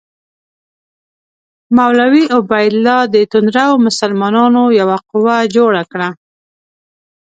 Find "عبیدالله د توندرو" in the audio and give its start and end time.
2.35-3.73